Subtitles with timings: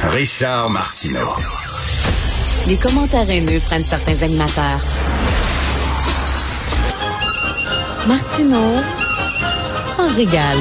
[0.00, 1.34] Richard Martineau.
[2.68, 4.80] Les commentaires haineux prennent certains animateurs.
[8.06, 8.76] Martineau
[9.94, 10.58] s'en régale.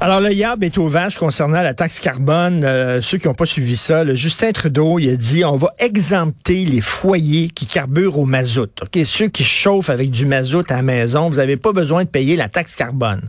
[0.00, 2.62] Alors, le yab est au vache concernant la taxe carbone.
[2.64, 5.68] Euh, ceux qui n'ont pas suivi ça, le Justin Trudeau, il a dit on va
[5.78, 8.82] exempter les foyers qui carburent au mazout.
[8.82, 12.08] Ok, Ceux qui chauffent avec du mazout à la maison, vous n'avez pas besoin de
[12.08, 13.22] payer la taxe carbone.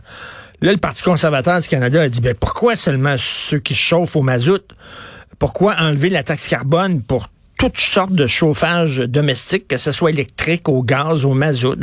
[0.65, 4.23] Là, le Parti conservateur du Canada a dit ben, pourquoi seulement ceux qui chauffent au
[4.23, 4.63] mazout?
[5.37, 7.29] Pourquoi enlever la taxe carbone pour
[7.59, 11.75] toutes sortes de chauffage domestique, que ce soit électrique, au gaz, au mazout?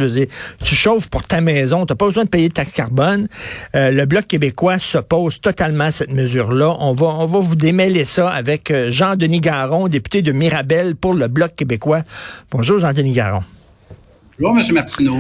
[0.65, 3.29] tu chauffes pour ta maison, tu n'as pas besoin de payer de taxe carbone.
[3.77, 6.75] Euh, le Bloc québécois s'oppose totalement à cette mesure-là.
[6.81, 11.15] On va, on va vous démêler ça avec euh, Jean-Denis Garon, député de Mirabel pour
[11.15, 12.03] le Bloc québécois.
[12.51, 13.45] Bonjour, Jean-Denis Garon.
[14.41, 14.75] Bonjour, M.
[14.75, 15.19] Martineau.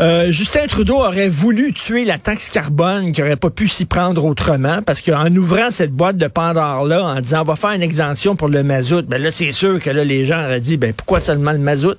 [0.00, 4.24] Euh, Justin Trudeau aurait voulu tuer la taxe carbone, qui aurait pas pu s'y prendre
[4.24, 8.34] autrement, parce qu'en ouvrant cette boîte de Pandore-là, en disant on va faire une exemption
[8.34, 11.20] pour le mazout, ben là, c'est sûr que là, les gens auraient dit, ben pourquoi
[11.20, 11.98] seulement le mazout?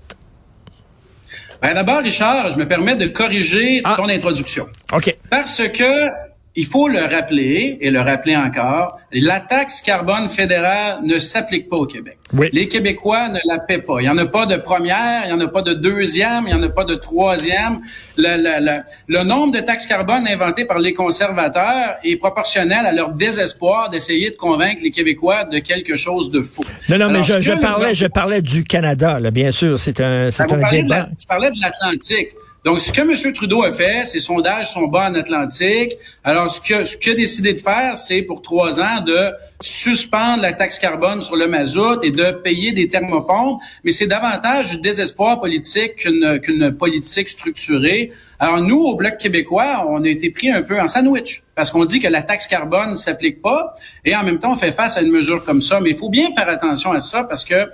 [1.62, 3.94] Ben d'abord, Richard, je me permets de corriger ah.
[3.96, 4.68] ton introduction.
[4.94, 5.16] OK.
[5.30, 11.18] Parce que il faut le rappeler et le rappeler encore, la taxe carbone fédérale ne
[11.18, 12.18] s'applique pas au Québec.
[12.52, 14.00] Les Québécois ne la paient pas.
[14.00, 16.48] Il n'y en a pas de première, il n'y en a pas de deuxième, il
[16.48, 17.82] n'y en a pas de troisième.
[18.18, 23.12] Le, le, le, nombre de taxes carbone inventées par les conservateurs est proportionnel à leur
[23.12, 26.64] désespoir d'essayer de convaincre les Québécois de quelque chose de faux.
[26.90, 29.80] Non, non, mais je, je parlais, je parlais du Canada, là, bien sûr.
[29.80, 31.10] C'est un, c'est un débat.
[31.18, 32.30] tu parlais de l'Atlantique.
[32.64, 33.34] Donc, ce que M.
[33.34, 35.98] Trudeau a fait, ses sondages sont bas en Atlantique.
[36.24, 39.32] Alors, ce que ce qu'il a décidé de faire, c'est pour trois ans de
[39.62, 43.60] suspendre la taxe carbone sur le mazout et de payer des thermopompes.
[43.84, 48.12] Mais c'est davantage du désespoir politique qu'une politique structurée.
[48.38, 51.86] Alors, nous, au Bloc québécois, on a été pris un peu en sandwich parce qu'on
[51.86, 55.02] dit que la taxe carbone s'applique pas et en même temps on fait face à
[55.02, 55.80] une mesure comme ça.
[55.80, 57.70] Mais il faut bien faire attention à ça parce que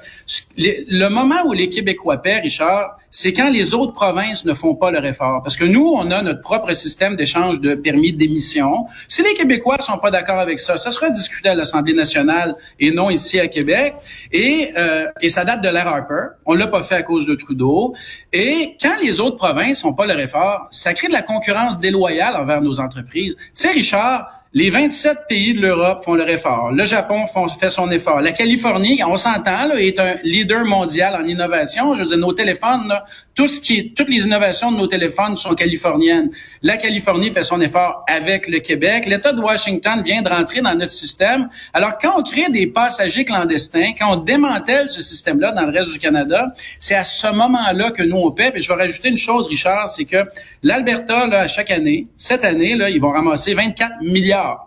[0.57, 4.91] le moment où les Québécois paient, Richard, c'est quand les autres provinces ne font pas
[4.91, 5.41] leur effort.
[5.43, 8.85] Parce que nous, on a notre propre système d'échange de permis d'émission.
[9.07, 12.91] Si les Québécois sont pas d'accord avec ça, ça sera discuté à l'Assemblée nationale et
[12.91, 13.95] non ici à Québec.
[14.31, 16.35] Et, euh, et ça date de l'ère Harper.
[16.45, 17.93] On l'a pas fait à cause de Trudeau.
[18.33, 22.35] Et quand les autres provinces font pas leur effort, ça crée de la concurrence déloyale
[22.35, 23.37] envers nos entreprises.
[23.55, 26.71] Tu Richard, les 27 pays de l'Europe font leur effort.
[26.71, 27.25] Le Japon
[27.59, 28.21] fait son effort.
[28.21, 31.93] La Californie, on s'entend, est un leader mondial en innovation.
[31.93, 32.93] Je veux dire, nos téléphones,
[33.35, 36.29] tout ce qui toutes les innovations de nos téléphones sont californiennes.
[36.61, 39.05] La Californie fait son effort avec le Québec.
[39.05, 41.49] L'État de Washington vient de rentrer dans notre système.
[41.73, 45.91] Alors, quand on crée des passagers clandestins, quand on démantèle ce système-là dans le reste
[45.91, 48.51] du Canada, c'est à ce moment-là que nous, on paie.
[48.55, 50.23] Et je vais rajouter une chose, Richard, c'est que
[50.63, 54.66] l'Alberta, là, à chaque année, cette année, là, ils vont ramasser 24 milliards out.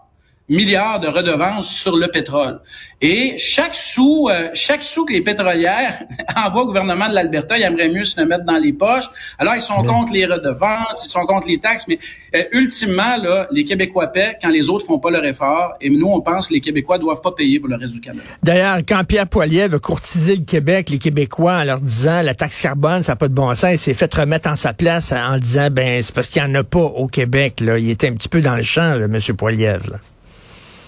[0.50, 2.60] Milliards de redevances sur le pétrole.
[3.00, 6.02] Et chaque sou, euh, chaque sou que les pétrolières
[6.36, 9.08] envoient au gouvernement de l'Alberta, ils aimeraient mieux se le mettre dans les poches.
[9.38, 11.98] Alors, ils sont contre les redevances, ils sont contre les taxes, mais
[12.34, 15.74] euh, ultimement, là, les Québécois paient quand les autres font pas leur effort.
[15.80, 18.22] Et nous, on pense que les Québécois doivent pas payer pour le reste du Canada.
[18.42, 22.60] D'ailleurs, quand Pierre Poilier veut courtiser le Québec, les Québécois, en leur disant la taxe
[22.60, 25.38] carbone, ça n'a pas de bon sens, il s'est fait remettre en sa place en
[25.38, 27.60] disant, ben, c'est parce qu'il n'y en a pas au Québec.
[27.60, 27.78] Là.
[27.78, 29.18] Il était un petit peu dans le champ, là, M.
[29.36, 30.00] Poilievre.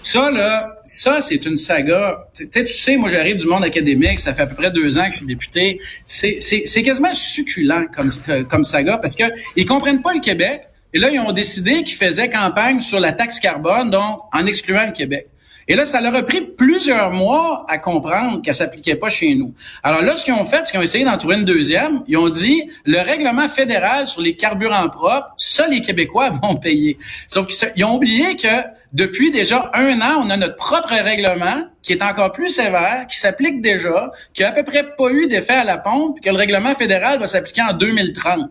[0.03, 2.27] Ça, là, ça, c'est une saga.
[2.35, 5.05] Tu sais, tu moi, j'arrive du monde académique, ça fait à peu près deux ans
[5.05, 5.79] que je suis député.
[6.05, 8.11] C'est quasiment succulent comme,
[8.49, 9.23] comme saga parce que
[9.55, 10.63] ils comprennent pas le Québec.
[10.93, 14.85] Et là, ils ont décidé qu'ils faisaient campagne sur la taxe carbone, donc en excluant
[14.85, 15.27] le Québec.
[15.67, 19.53] Et là, ça leur a pris plusieurs mois à comprendre qu'elle s'appliquait pas chez nous.
[19.81, 22.03] Alors là, ce qu'ils ont fait, c'est qu'ils ont essayé d'en trouver une deuxième.
[22.07, 26.97] Ils ont dit, le règlement fédéral sur les carburants propres, ça, les Québécois vont payer.
[27.27, 31.93] Sauf qu'ils ont oublié que depuis déjà un an, on a notre propre règlement qui
[31.93, 35.53] est encore plus sévère, qui s'applique déjà, qui a à peu près pas eu d'effet
[35.53, 38.49] à la pompe, que le règlement fédéral va s'appliquer en 2030.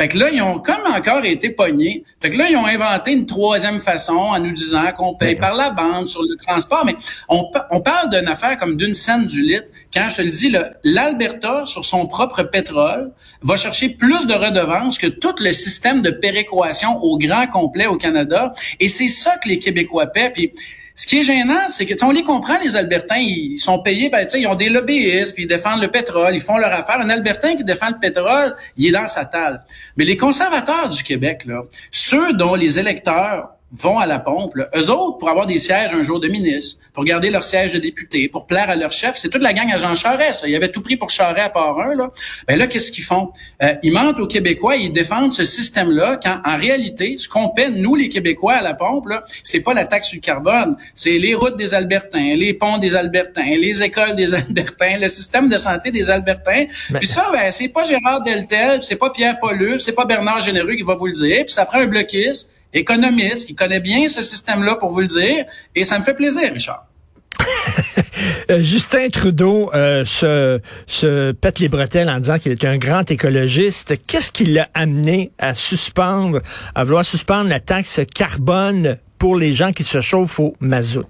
[0.00, 2.04] Fait que là, ils ont comme encore été pognés.
[2.22, 5.54] Fait que là, ils ont inventé une troisième façon en nous disant qu'on paye par
[5.54, 6.86] la bande sur le transport.
[6.86, 6.96] Mais
[7.28, 9.66] on, on parle d'une affaire comme d'une scène du litre.
[9.92, 13.12] Quand je te le dis, l'Alberta, sur son propre pétrole,
[13.42, 17.98] va chercher plus de redevances que tout le système de péréquation au grand complet au
[17.98, 18.54] Canada.
[18.80, 20.30] Et c'est ça que les Québécois paient.
[20.30, 20.54] Puis
[21.00, 24.26] ce qui est gênant, c'est que on les comprend, les Albertains, ils sont payés, ben,
[24.34, 27.00] ils ont des lobbyistes, puis ils défendent le pétrole, ils font leur affaire.
[27.00, 29.62] Un Albertain qui défend le pétrole, il est dans sa table.
[29.96, 34.68] Mais les conservateurs du Québec, là, ceux dont les électeurs vont à la pompe, là,
[34.76, 37.78] eux autres, pour avoir des sièges un jour de ministre, pour garder leur siège de
[37.78, 40.40] député, pour plaire à leur chef, c'est toute la gang à Jean Charest.
[40.40, 40.48] Ça.
[40.48, 41.94] Ils avaient tout pris pour Charest à part un.
[41.94, 42.10] Là.
[42.48, 43.30] Ben là, qu'est-ce qu'ils font?
[43.62, 47.70] Euh, ils mentent aux Québécois, ils défendent ce système-là, quand en réalité, ce qu'on paie,
[47.70, 49.08] nous, les Québécois, à la pompe,
[49.44, 52.94] c'est pas la taxe sur le carbone, c'est les routes des Albertains, les ponts des
[52.94, 56.66] Albertains, les écoles des Albertains, le système de santé des Albertains.
[56.94, 60.74] Puis ça, ben, c'est pas Gérard Deltel, c'est pas Pierre Paulus, c'est pas Bernard Généreux
[60.74, 64.22] qui va vous le dire, puis ça prend un bloquiste économiste qui connaît bien ce
[64.22, 65.44] système-là pour vous le dire,
[65.74, 66.86] et ça me fait plaisir, Richard.
[68.50, 73.08] Euh, Justin Trudeau euh, se, se pète les bretelles en disant qu'il était un grand
[73.10, 73.94] écologiste.
[74.06, 76.40] Qu'est-ce qui l'a amené à suspendre,
[76.74, 81.06] à vouloir suspendre la taxe carbone pour les gens qui se chauffent au mazout?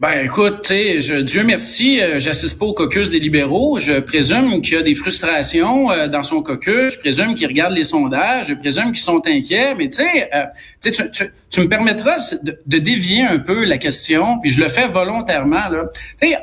[0.00, 3.78] Ben écoute, je, Dieu merci, euh, j'assiste pas au caucus des libéraux.
[3.78, 6.94] Je présume qu'il y a des frustrations euh, dans son caucus.
[6.94, 8.46] Je présume qu'il regarde les sondages.
[8.48, 9.74] Je présume qu'ils sont inquiets.
[9.74, 10.46] Mais tu sais, euh,
[10.82, 10.90] tu,
[11.50, 15.68] tu, me permettras de, de, dévier un peu la question, puis je le fais volontairement.
[15.68, 15.90] Là.
[16.18, 16.34] sais,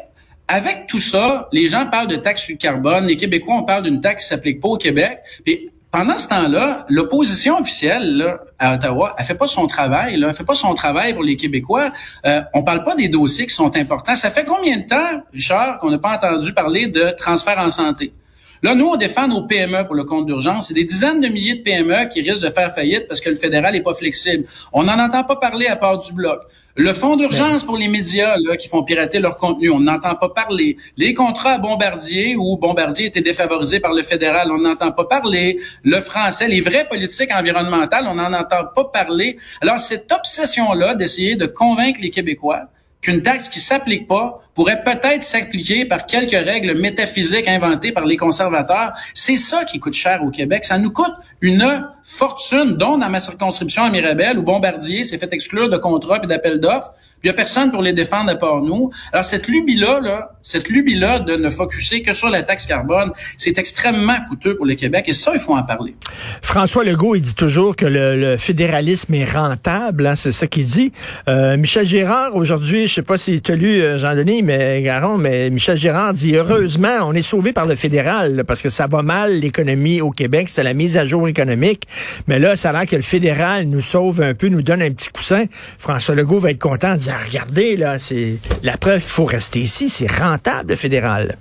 [0.48, 3.08] avec tout ça, les gens parlent de taxe sur le carbone.
[3.08, 5.18] Les Québécois, on parle d'une taxe qui s'applique pas au Québec.
[5.44, 10.18] Puis pendant ce temps-là, l'opposition officielle à Ottawa, elle fait pas son travail.
[10.18, 11.92] Là, elle fait pas son travail pour les Québécois.
[12.26, 14.16] Euh, on parle pas des dossiers qui sont importants.
[14.16, 18.14] Ça fait combien de temps, Richard, qu'on n'a pas entendu parler de transfert en santé?
[18.64, 20.68] Là, nous, on défend nos PME pour le compte d'urgence.
[20.68, 23.36] C'est des dizaines de milliers de PME qui risquent de faire faillite parce que le
[23.36, 24.46] fédéral n'est pas flexible.
[24.74, 26.42] On n'en entend pas parler à part du bloc.
[26.76, 30.30] Le fonds d'urgence pour les médias là, qui font pirater leur contenu, on n'entend pas
[30.30, 30.78] parler.
[30.96, 35.60] Les contrats à Bombardier, où Bombardier était défavorisé par le fédéral, on n'entend pas parler.
[35.84, 39.38] Le français, les vraies politiques environnementales, on n'en entend pas parler.
[39.62, 42.68] Alors, cette obsession-là d'essayer de convaincre les Québécois
[43.02, 48.18] qu'une taxe qui s'applique pas pourrait peut-être s'appliquer par quelques règles métaphysiques inventées par les
[48.18, 48.94] conservateurs.
[49.14, 50.66] C'est ça qui coûte cher au Québec.
[50.66, 55.32] Ça nous coûte une fortune, dont dans ma circonscription à Mirabel, où Bombardier s'est fait
[55.32, 56.92] exclure de contrats et d'appels d'offres.
[57.24, 58.90] Il y a personne pour les défendre à part nous.
[59.12, 63.60] Alors cette lubie-là, là, cette lubie-là de ne focuser que sur la taxe carbone, c'est
[63.60, 65.96] extrêmement coûteux pour le Québec et ça, il faut en parler.
[66.42, 70.92] François Legault, il dit toujours que le, fédéralisme est rentable, hein, c'est ça qu'il dit.
[71.28, 75.18] Euh, Michel Gérard, aujourd'hui, je sais pas si tu as lu, euh, Jean-Denis, mais Garon,
[75.18, 79.02] mais Michel Girard dit heureusement, on est sauvé par le fédéral parce que ça va
[79.02, 81.84] mal l'économie au Québec, c'est la mise à jour économique.
[82.28, 84.92] Mais là, ça a l'air que le fédéral nous sauve un peu, nous donne un
[84.92, 85.46] petit coussin.
[85.52, 89.60] François Legault va être content dire ah, regardez là, c'est la preuve qu'il faut rester
[89.60, 91.38] ici, c'est rentable le fédéral.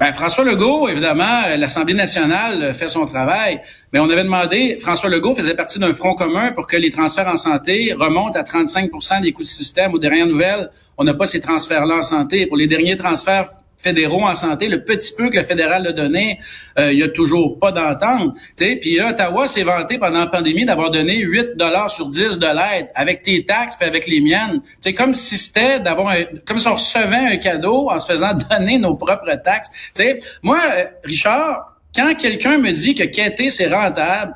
[0.00, 3.60] Ben, François Legault, évidemment, euh, l'Assemblée nationale euh, fait son travail,
[3.92, 7.28] mais on avait demandé, François Legault faisait partie d'un front commun pour que les transferts
[7.28, 9.92] en santé remontent à 35% des coûts de système.
[9.92, 12.46] Aux dernières nouvelles, on n'a pas ces transferts-là en santé.
[12.46, 13.50] Pour les derniers transferts
[13.80, 16.38] fédéraux en santé, le petit peu que le fédéral a donné,
[16.78, 18.36] euh, il y a toujours pas d'entente.
[18.56, 22.90] Puis Ottawa s'est vanté pendant la pandémie d'avoir donné 8 dollars sur 10 de l'aide
[22.94, 24.60] avec tes taxes puis avec les miennes.
[24.80, 26.14] C'est comme si c'était d'avoir
[26.46, 29.70] comme si on recevait un cadeau en se faisant donner nos propres taxes.
[29.94, 34.34] sais, moi, euh, Richard, quand quelqu'un me dit que quêter c'est rentable,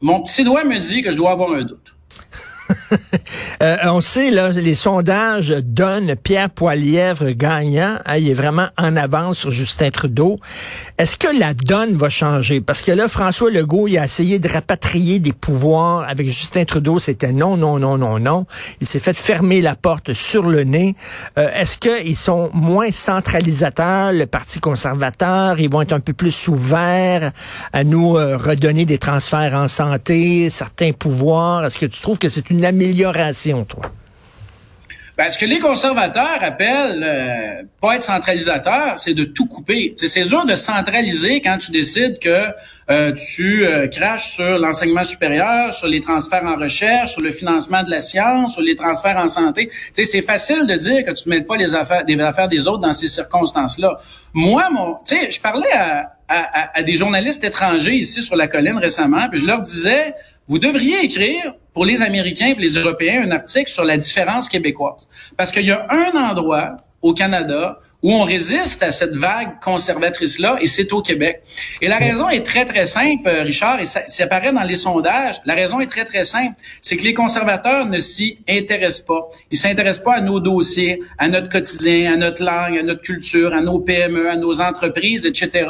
[0.00, 1.94] mon petit doigt me dit que je dois avoir un doute.
[3.62, 7.96] Euh, on sait, là, les sondages donnent Pierre Poilièvre gagnant.
[8.16, 10.38] Il est vraiment en avance sur Justin Trudeau.
[10.98, 12.60] Est-ce que la donne va changer?
[12.60, 16.98] Parce que là, François Legault, il a essayé de rapatrier des pouvoirs avec Justin Trudeau.
[16.98, 18.46] C'était non, non, non, non, non.
[18.80, 20.96] Il s'est fait fermer la porte sur le nez.
[21.38, 25.60] Euh, est-ce qu'ils sont moins centralisateurs, le Parti conservateur?
[25.60, 27.30] Ils vont être un peu plus ouverts
[27.72, 31.64] à nous euh, redonner des transferts en santé, certains pouvoirs?
[31.64, 32.83] Est-ce que tu trouves que c'est une amélioration,
[33.64, 33.82] toi?
[35.16, 39.94] Ben, ce que les conservateurs appellent euh, pas être centralisateur, c'est de tout couper.
[39.96, 42.48] C'est dur de centraliser quand tu décides que
[42.90, 47.82] euh, tu euh, craches sur l'enseignement supérieur, sur les transferts en recherche, sur le financement
[47.82, 49.70] de la science, sur les transferts en santé.
[49.92, 52.80] C'est facile de dire que tu ne mêles pas les affaires, des affaires des autres
[52.80, 53.98] dans ces circonstances-là.
[54.32, 59.28] Moi, mon, je parlais à, à, à, des journalistes étrangers ici sur la colline récemment,
[59.30, 60.14] puis je leur disais,
[60.48, 65.08] vous devriez écrire pour les Américains et les Européens un article sur la différence québécoise.
[65.36, 70.58] Parce qu'il y a un endroit au Canada où on résiste à cette vague conservatrice-là,
[70.60, 71.42] et c'est au Québec.
[71.80, 74.76] Et la raison est très, très simple, euh, Richard, et ça, ça apparaît dans les
[74.76, 75.36] sondages.
[75.46, 76.54] La raison est très, très simple.
[76.82, 79.30] C'est que les conservateurs ne s'y intéressent pas.
[79.50, 83.54] Ils s'intéressent pas à nos dossiers, à notre quotidien, à notre langue, à notre culture,
[83.54, 85.66] à nos PME, à nos entreprises, etc.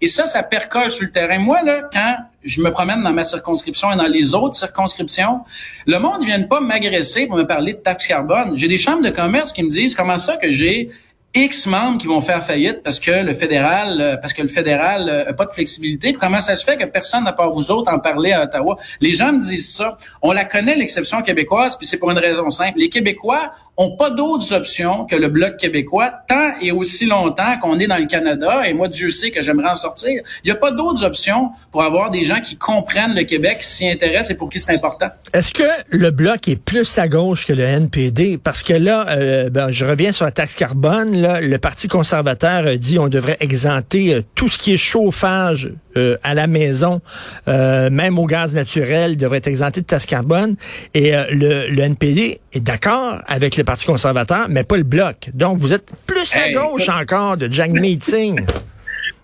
[0.00, 1.38] Et ça, ça percole sur le terrain.
[1.38, 5.42] Moi, là, quand je me promène dans ma circonscription et dans les autres circonscriptions,
[5.86, 8.54] le monde ne vient pas m'agresser pour me parler de taxe carbone.
[8.54, 10.90] J'ai des chambres de commerce qui me disent comment ça que j'ai
[11.34, 15.08] X membres qui vont faire faillite parce que le fédéral, euh, parce que le fédéral
[15.08, 16.14] euh, a pas de flexibilité.
[16.14, 18.78] Comment ça se fait que personne n'a pas vous autres en parler à Ottawa?
[19.00, 19.98] Les gens me disent ça.
[20.22, 22.78] On la connaît l'exception québécoise, puis c'est pour une raison simple.
[22.78, 27.78] Les Québécois ont pas d'autres options que le bloc québécois tant et aussi longtemps qu'on
[27.78, 28.66] est dans le Canada.
[28.66, 30.22] Et moi, Dieu sait que j'aimerais en sortir.
[30.44, 33.66] Il y a pas d'autres options pour avoir des gens qui comprennent le Québec, qui
[33.66, 35.08] s'y intéressent et pour qui c'est important.
[35.34, 39.50] Est-ce que le bloc est plus à gauche que le NPD Parce que là, euh,
[39.50, 41.15] ben, je reviens sur la taxe carbone.
[41.20, 46.16] Là, le Parti conservateur dit on devrait exempter euh, tout ce qui est chauffage euh,
[46.22, 47.00] à la maison,
[47.48, 50.56] euh, même au gaz naturel, devrait être exempté de taxe carbone.
[50.94, 55.30] Et le, NPD est d'accord avec le Parti conservateur, mais pas le bloc.
[55.32, 58.44] Donc, vous êtes plus à gauche encore de Jack Meeting.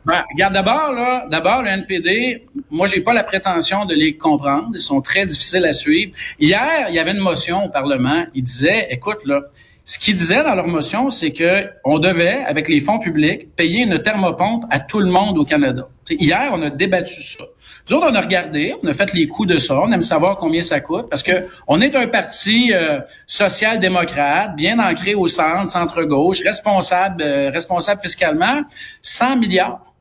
[0.05, 4.71] Ben, regarde d'abord là, d'abord le NPD, moi j'ai pas la prétention de les comprendre,
[4.75, 6.11] ils sont très difficiles à suivre.
[6.41, 9.43] Hier, il y avait une motion au Parlement, il disait écoute là,
[9.85, 13.83] ce qu'ils disaient dans leur motion, c'est que on devait, avec les fonds publics, payer
[13.83, 15.89] une thermopompe à tout le monde au Canada.
[16.09, 17.45] hier, on a débattu ça.
[17.91, 20.37] Nous autres, on a regardé, on a fait les coûts de ça, on aime savoir
[20.37, 25.71] combien ça coûte, parce que on est un parti euh, social-démocrate, bien ancré au centre,
[25.71, 28.63] centre-gauche, responsable, euh, responsable fiscalement,
[29.03, 29.92] 100 milliards.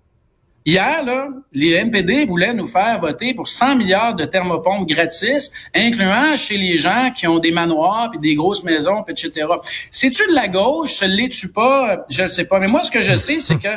[0.63, 6.37] Hier, là, les NPD voulaient nous faire voter pour 100 milliards de thermopompes gratis, incluant
[6.37, 9.47] chez les gens qui ont des manoirs, puis des grosses maisons, etc.
[9.89, 10.93] C'est-tu de la gauche?
[10.93, 12.05] Se l'es-tu pas?
[12.09, 12.59] Je ne sais pas.
[12.59, 13.69] Mais moi, ce que je sais, c'est que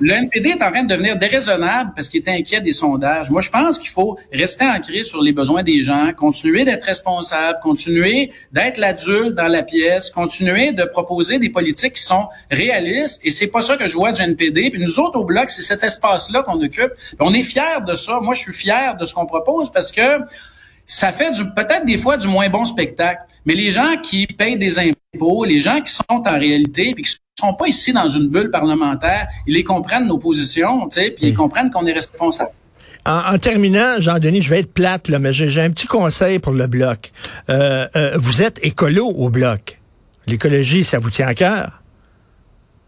[0.00, 3.30] le NPD est en train de devenir déraisonnable parce qu'il est inquiet des sondages.
[3.30, 7.58] Moi, je pense qu'il faut rester ancré sur les besoins des gens, continuer d'être responsable,
[7.62, 13.20] continuer d'être l'adulte dans la pièce, continuer de proposer des politiques qui sont réalistes.
[13.24, 14.70] Et c'est pas ça que je vois du NPD.
[14.70, 16.92] Puis nous autres, au Bloc, c'est cet espace-là qu'on occupe.
[17.20, 18.18] on est fiers de ça.
[18.20, 20.18] Moi, je suis fier de ce qu'on propose parce que
[20.86, 23.22] ça fait du peut-être des fois du moins bon spectacle.
[23.44, 24.98] Mais les gens qui payent des impôts,
[25.46, 29.28] les gens qui sont en réalité, puis qui sont pas ici dans une bulle parlementaire.
[29.46, 32.50] Ils les comprennent nos positions, tu sais, puis ils comprennent qu'on est responsable.
[33.04, 36.68] En, terminant, Jean-Denis, je vais être plate, là, mais j'ai un petit conseil pour le
[36.68, 37.10] bloc.
[37.50, 39.80] Euh, euh, vous êtes écolo au bloc.
[40.28, 41.82] L'écologie, ça vous tient à cœur?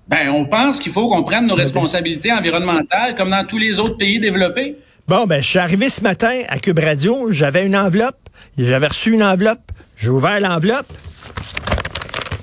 [0.07, 3.97] Ben, on pense qu'il faut qu'on prenne nos responsabilités environnementales comme dans tous les autres
[3.97, 4.77] pays développés.
[5.09, 9.13] Bon, ben, je suis arrivé ce matin à Cube Radio, j'avais une enveloppe, j'avais reçu
[9.13, 10.87] une enveloppe, j'ai ouvert l'enveloppe.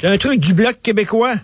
[0.01, 1.35] Il y a un truc du Bloc québécois.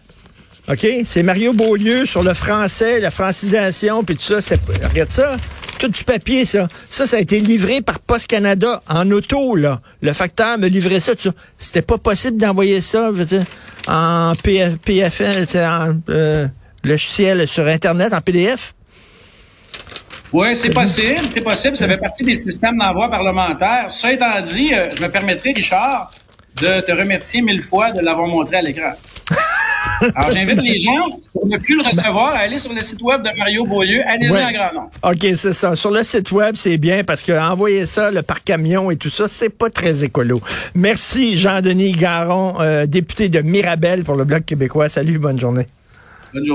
[0.68, 0.86] OK?
[1.06, 4.56] C'est Mario Beaulieu sur le français, la francisation, puis tout ça.
[4.90, 5.38] Regarde ça.
[5.78, 6.68] Tout du papier, ça.
[6.90, 9.80] Ça, ça a été livré par Post Canada en auto, là.
[10.02, 11.14] Le facteur me livrait ça.
[11.16, 11.30] ça.
[11.60, 13.46] C'était pas possible d'envoyer ça, je veux dire,
[13.88, 16.48] en PF, PFL, en euh,
[16.84, 18.74] logiciel sur Internet, en PDF.
[20.34, 21.78] Oui, c'est possible, c'est possible.
[21.78, 23.92] Ça fait partie des systèmes d'envoi parlementaire.
[23.92, 26.12] Ça étant dit, euh, je me permettrai, Richard,
[26.62, 28.92] de te remercier mille fois de l'avoir montré à l'écran.
[30.16, 33.22] Alors, j'invite les gens, pour ne plus le recevoir, à aller sur le site web
[33.24, 34.02] de Mario Beaulieu.
[34.06, 34.90] Allez-y en grand nom.
[35.04, 35.76] OK, c'est ça.
[35.76, 39.10] Sur le site web, c'est bien parce que envoyer ça le par camion et tout
[39.10, 40.42] ça, c'est pas très écolo.
[40.76, 44.90] Merci, Jean-Denis Garon, euh, député de Mirabel pour le Bloc québécois.
[44.90, 45.68] Salut, bonne journée.
[46.34, 46.54] Bonne journée.